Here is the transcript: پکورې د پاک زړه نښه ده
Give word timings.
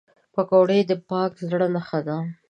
پکورې 0.33 0.79
د 0.89 0.91
پاک 1.09 1.31
زړه 1.49 1.67
نښه 1.75 1.99
ده 2.07 2.17